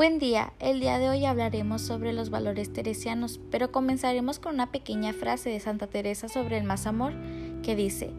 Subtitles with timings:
[0.00, 4.72] Buen día, el día de hoy hablaremos sobre los valores teresianos, pero comenzaremos con una
[4.72, 7.12] pequeña frase de Santa Teresa sobre el más amor,
[7.62, 8.10] que dice,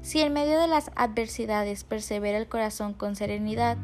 [0.00, 3.76] Si en medio de las adversidades persevera el corazón con serenidad,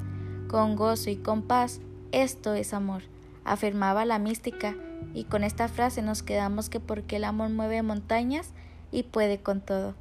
[0.48, 3.02] con gozo y con paz, esto es amor,
[3.44, 4.74] afirmaba la mística,
[5.12, 8.52] y con esta frase nos quedamos que porque el amor mueve montañas
[8.90, 9.94] y puede con todo.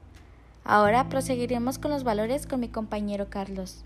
[0.63, 3.83] Ahora proseguiremos con los valores con mi compañero Carlos.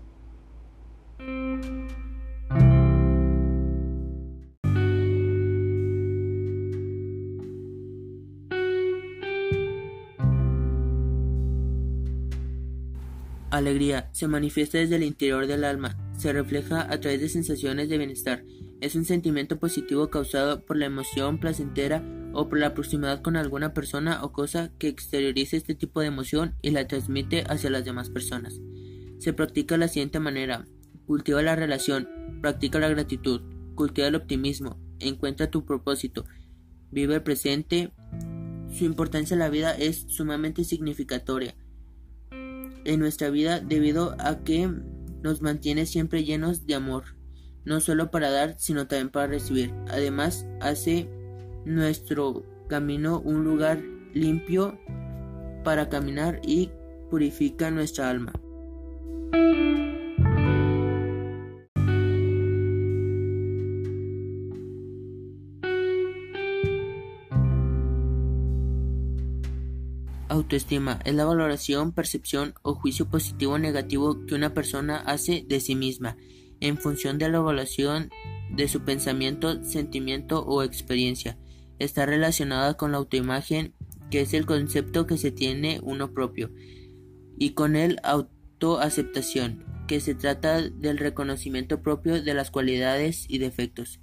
[13.50, 17.96] Alegría se manifiesta desde el interior del alma, se refleja a través de sensaciones de
[17.96, 18.44] bienestar.
[18.82, 23.72] Es un sentimiento positivo causado por la emoción placentera o por la proximidad con alguna
[23.72, 28.10] persona o cosa que exteriorice este tipo de emoción y la transmite hacia las demás
[28.10, 28.60] personas.
[29.18, 30.66] Se practica de la siguiente manera.
[31.06, 32.06] Cultiva la relación,
[32.42, 33.40] practica la gratitud,
[33.74, 36.26] cultiva el optimismo, encuentra tu propósito,
[36.90, 37.94] vive el presente.
[38.70, 41.54] Su importancia en la vida es sumamente significatoria
[42.88, 44.68] en nuestra vida debido a que
[45.22, 47.04] nos mantiene siempre llenos de amor,
[47.64, 49.72] no solo para dar, sino también para recibir.
[49.88, 51.08] Además, hace
[51.66, 53.82] nuestro camino un lugar
[54.14, 54.78] limpio
[55.64, 56.70] para caminar y
[57.10, 58.32] purifica nuestra alma.
[70.38, 75.60] Autoestima es la valoración, percepción o juicio positivo o negativo que una persona hace de
[75.60, 76.16] sí misma
[76.60, 78.10] en función de la evaluación
[78.50, 81.38] de su pensamiento, sentimiento o experiencia.
[81.78, 83.74] Está relacionada con la autoimagen,
[84.10, 86.50] que es el concepto que se tiene uno propio,
[87.36, 94.00] y con el autoaceptación, que se trata del reconocimiento propio de las cualidades y defectos.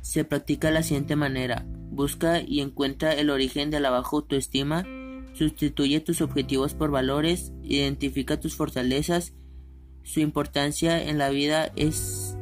[0.00, 4.84] Se practica de la siguiente manera: busca y encuentra el origen de la baja autoestima
[5.32, 9.34] Sustituye tus objetivos por valores, identifica tus fortalezas.
[10.02, 12.36] Su importancia en la vida es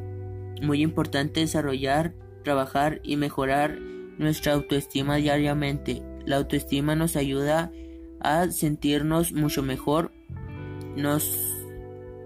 [0.61, 3.79] muy importante desarrollar, trabajar y mejorar
[4.17, 6.01] nuestra autoestima diariamente.
[6.25, 7.71] La autoestima nos ayuda
[8.19, 10.11] a sentirnos mucho mejor
[10.95, 11.31] nos,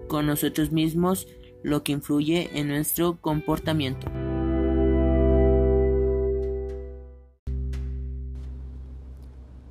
[0.08, 1.28] con nosotros mismos,
[1.62, 4.10] lo que influye en nuestro comportamiento.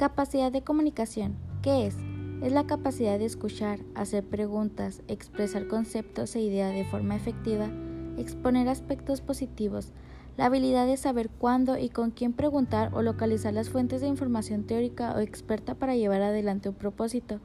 [0.01, 1.35] Capacidad de comunicación.
[1.61, 1.95] ¿Qué es?
[2.41, 7.69] Es la capacidad de escuchar, hacer preguntas, expresar conceptos e ideas de forma efectiva,
[8.17, 9.91] exponer aspectos positivos,
[10.37, 14.63] la habilidad de saber cuándo y con quién preguntar o localizar las fuentes de información
[14.63, 17.39] teórica o experta para llevar adelante un propósito.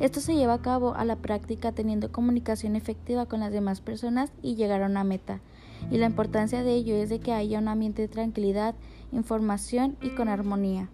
[0.00, 4.32] Esto se lleva a cabo a la práctica teniendo comunicación efectiva con las demás personas
[4.40, 5.42] y llegar a una meta.
[5.90, 8.74] Y la importancia de ello es de que haya un ambiente de tranquilidad,
[9.12, 10.88] información y con armonía.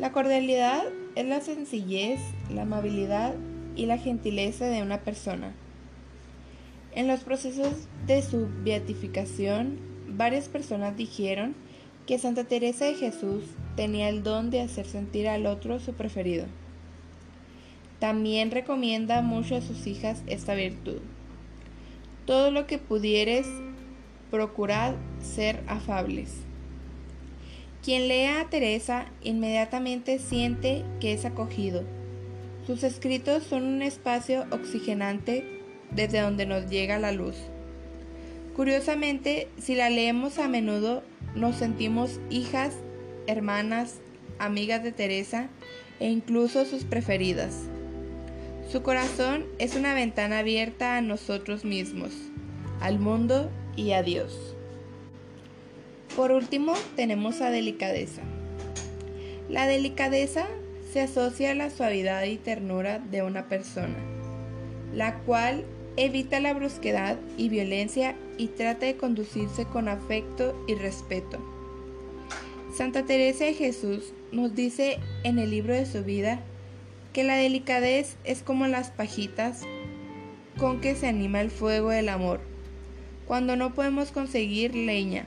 [0.00, 0.82] La cordialidad
[1.14, 3.34] es la sencillez, la amabilidad
[3.76, 5.52] y la gentileza de una persona.
[6.94, 9.78] En los procesos de su beatificación,
[10.08, 11.54] varias personas dijeron
[12.06, 13.44] que Santa Teresa de Jesús
[13.76, 16.46] tenía el don de hacer sentir al otro su preferido.
[17.98, 21.02] También recomienda mucho a sus hijas esta virtud.
[22.24, 23.46] Todo lo que pudieres,
[24.30, 26.46] procurad ser afables.
[27.82, 31.82] Quien lea a Teresa inmediatamente siente que es acogido.
[32.66, 37.36] Sus escritos son un espacio oxigenante desde donde nos llega la luz.
[38.54, 41.02] Curiosamente, si la leemos a menudo,
[41.34, 42.74] nos sentimos hijas,
[43.26, 44.00] hermanas,
[44.38, 45.48] amigas de Teresa
[46.00, 47.64] e incluso sus preferidas.
[48.70, 52.12] Su corazón es una ventana abierta a nosotros mismos,
[52.80, 54.54] al mundo y a Dios.
[56.20, 58.20] Por último, tenemos la delicadeza.
[59.48, 60.46] La delicadeza
[60.92, 63.96] se asocia a la suavidad y ternura de una persona,
[64.92, 65.64] la cual
[65.96, 71.38] evita la brusquedad y violencia y trata de conducirse con afecto y respeto.
[72.76, 76.40] Santa Teresa de Jesús nos dice en el libro de su vida
[77.14, 79.62] que la delicadez es como las pajitas
[80.58, 82.42] con que se anima el fuego del amor,
[83.26, 85.26] cuando no podemos conseguir leña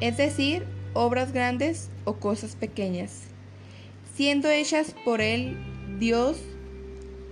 [0.00, 3.22] es decir, obras grandes o cosas pequeñas.
[4.14, 5.56] Siendo hechas por Él,
[5.98, 6.38] Dios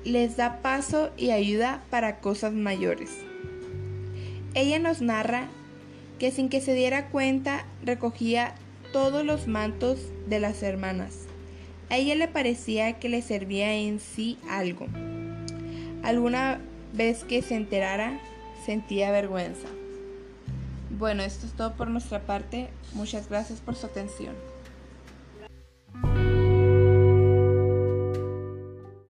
[0.05, 3.11] les da paso y ayuda para cosas mayores.
[4.55, 5.49] Ella nos narra
[6.19, 8.55] que sin que se diera cuenta recogía
[8.93, 9.99] todos los mantos
[10.29, 11.27] de las hermanas.
[11.89, 14.87] A ella le parecía que le servía en sí algo.
[16.03, 16.61] Alguna
[16.93, 18.19] vez que se enterara,
[18.65, 19.69] sentía vergüenza.
[21.03, 22.69] Bueno, esto es todo por nuestra parte.
[22.93, 24.37] Muchas gracias por su atención.